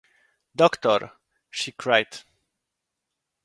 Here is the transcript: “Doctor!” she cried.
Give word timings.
“Doctor!” 0.55 1.11
she 1.51 1.71
cried. 1.73 2.07